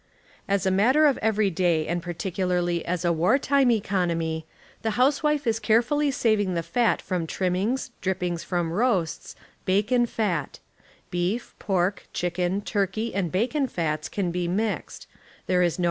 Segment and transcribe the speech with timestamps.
[0.47, 4.45] As a matter of every day and particularly as a war time economy^
[4.81, 10.57] the housewife is carefully saving the fat from trim mings, drippings from roasts, bacon fat;
[11.11, 15.05] beef, pork, chicken, p, turkey and bacon fats can be mixed;
[15.45, 15.79] there is no